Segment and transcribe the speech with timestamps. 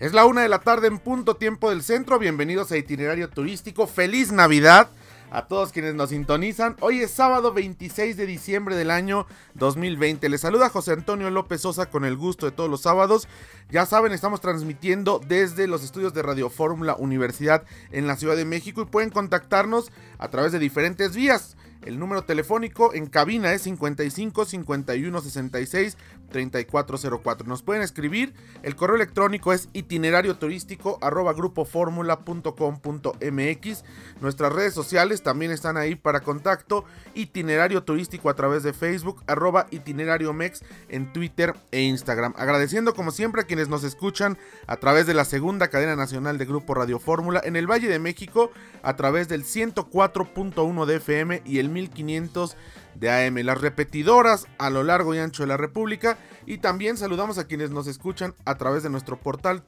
[0.00, 2.18] Es la una de la tarde en punto tiempo del centro.
[2.18, 3.86] Bienvenidos a Itinerario Turístico.
[3.86, 4.88] Feliz Navidad
[5.30, 6.74] a todos quienes nos sintonizan.
[6.80, 9.26] Hoy es sábado 26 de diciembre del año
[9.56, 10.30] 2020.
[10.30, 13.28] Les saluda José Antonio López Sosa con el gusto de todos los sábados.
[13.70, 18.46] Ya saben, estamos transmitiendo desde los estudios de Radio Fórmula Universidad en la Ciudad de
[18.46, 21.58] México y pueden contactarnos a través de diferentes vías.
[21.84, 25.96] El número telefónico en cabina es 55 51 66
[26.30, 27.46] 3404.
[27.46, 28.32] Nos pueden escribir.
[28.62, 33.84] El correo electrónico es itinerario turístico arroba grupoformula.com.mx.
[34.20, 36.84] Nuestras redes sociales también están ahí para contacto.
[37.14, 42.34] Itinerario turístico a través de Facebook, arroba itinerario mex en Twitter e Instagram.
[42.36, 46.44] Agradeciendo como siempre a quienes nos escuchan a través de la segunda cadena nacional de
[46.44, 48.50] Grupo Radio Fórmula en el Valle de México
[48.82, 52.56] a través del 104.1 de FM y el 1500
[52.94, 56.18] de AM, las repetidoras a lo largo y ancho de la República.
[56.46, 59.62] Y también saludamos a quienes nos escuchan a través de nuestro portal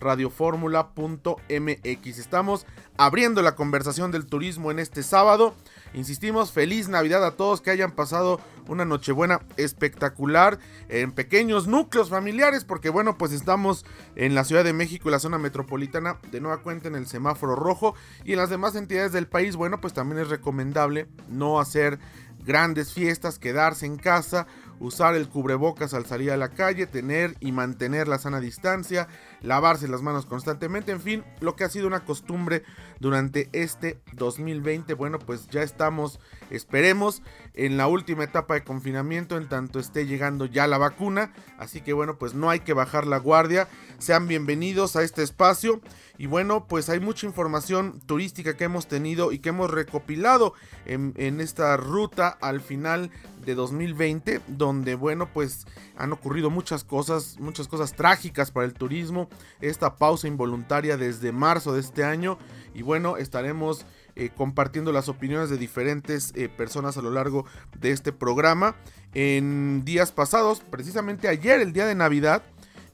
[0.00, 2.18] www.radioformula.mx.
[2.18, 5.54] Estamos abriendo la conversación del turismo en este sábado.
[5.92, 12.64] Insistimos, feliz Navidad a todos que hayan pasado una Nochebuena espectacular en pequeños núcleos familiares,
[12.64, 13.84] porque bueno, pues estamos
[14.14, 17.56] en la Ciudad de México y la zona metropolitana de nueva cuenta en el semáforo
[17.56, 21.98] rojo y en las demás entidades del país, bueno, pues también es recomendable no hacer
[22.44, 24.46] grandes fiestas, quedarse en casa,
[24.78, 29.08] usar el cubrebocas al salir a la calle, tener y mantener la sana distancia,
[29.42, 32.62] lavarse las manos constantemente, en fin, lo que ha sido una costumbre
[32.98, 34.94] durante este 2020.
[34.94, 36.20] Bueno, pues ya estamos,
[36.50, 37.22] esperemos,
[37.54, 41.32] en la última etapa de confinamiento, en tanto esté llegando ya la vacuna.
[41.58, 43.68] Así que bueno, pues no hay que bajar la guardia.
[43.98, 45.80] Sean bienvenidos a este espacio.
[46.20, 50.52] Y bueno, pues hay mucha información turística que hemos tenido y que hemos recopilado
[50.84, 53.10] en, esta ruta al final
[53.46, 59.29] de 2020, donde bueno, pues han ocurrido muchas cosas, muchas cosas trágicas para el turismo,
[59.60, 62.38] esta pausa involuntaria desde marzo de este año
[62.74, 63.86] y bueno, estaremos
[64.16, 67.46] eh, compartiendo las opiniones de diferentes eh, personas a lo largo
[67.78, 68.76] de este programa.
[69.14, 72.42] En días pasados, precisamente ayer, el día de Navidad,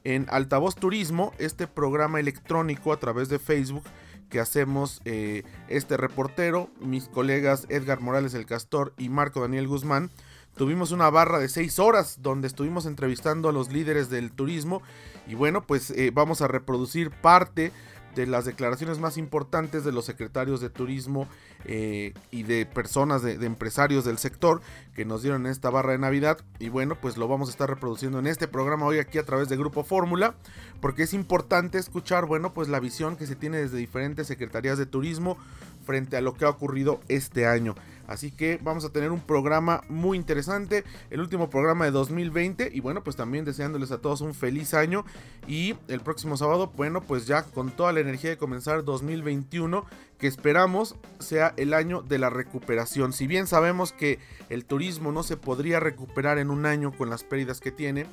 [0.04, 3.84] en Altavoz Turismo, este programa electrónico a través de Facebook
[4.28, 10.10] que hacemos eh, este reportero, mis colegas Edgar Morales el Castor y Marco Daniel Guzmán,
[10.56, 14.80] Tuvimos una barra de seis horas donde estuvimos entrevistando a los líderes del turismo
[15.26, 17.72] y bueno, pues eh, vamos a reproducir parte
[18.16, 21.28] de las declaraciones más importantes de los secretarios de turismo
[21.66, 24.62] eh, y de personas, de, empresarios del sector
[24.94, 26.38] que nos dieron en esta barra de Navidad.
[26.58, 29.50] Y bueno, pues lo vamos a estar reproduciendo en este programa hoy aquí a través
[29.50, 30.34] de Grupo Fórmula,
[30.80, 34.86] porque es importante escuchar, bueno, pues la visión que se tiene desde diferentes secretarías de
[34.86, 35.36] turismo
[35.84, 37.74] frente a lo que ha ocurrido este año.
[38.06, 42.80] Así que vamos a tener un programa muy interesante, el último programa de 2020 y
[42.80, 45.04] bueno, pues también deseándoles a todos un feliz año
[45.46, 49.84] y el próximo sábado, bueno, pues ya con toda la energía de comenzar 2021
[50.18, 53.12] que esperamos sea el año de la recuperación.
[53.12, 54.18] Si bien sabemos que
[54.48, 58.06] el turismo no se podría recuperar en un año con las pérdidas que tiene,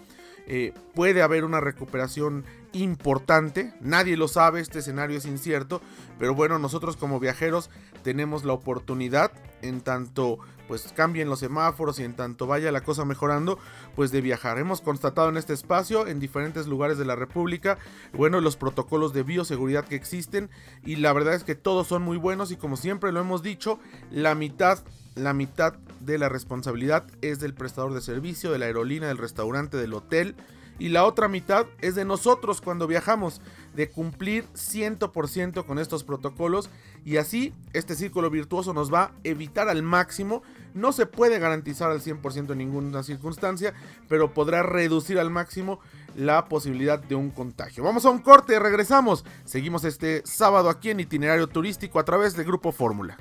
[0.47, 2.43] eh, puede haber una recuperación
[2.73, 3.73] importante.
[3.81, 5.81] Nadie lo sabe, este escenario es incierto.
[6.19, 7.69] Pero bueno, nosotros como viajeros
[8.03, 9.31] tenemos la oportunidad,
[9.61, 13.59] en tanto pues cambien los semáforos y en tanto vaya la cosa mejorando,
[13.95, 14.57] pues de viajar.
[14.57, 17.77] Hemos constatado en este espacio, en diferentes lugares de la República,
[18.13, 20.49] bueno, los protocolos de bioseguridad que existen
[20.83, 23.77] y la verdad es que todos son muy buenos y como siempre lo hemos dicho,
[24.09, 24.79] la mitad
[25.15, 25.75] la mitad
[26.05, 30.35] de la responsabilidad es del prestador de servicio, de la aerolínea, del restaurante, del hotel.
[30.79, 33.41] Y la otra mitad es de nosotros cuando viajamos,
[33.75, 36.69] de cumplir 100% con estos protocolos.
[37.05, 40.41] Y así este círculo virtuoso nos va a evitar al máximo.
[40.73, 43.73] No se puede garantizar al 100% en ninguna circunstancia,
[44.09, 45.79] pero podrá reducir al máximo
[46.15, 47.83] la posibilidad de un contagio.
[47.83, 49.25] Vamos a un corte, regresamos.
[49.45, 53.17] Seguimos este sábado aquí en itinerario turístico a través del Grupo Fórmula.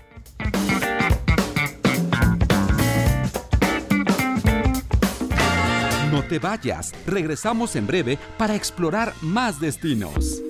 [6.13, 10.43] No te vayas, regresamos en breve para explorar más destinos.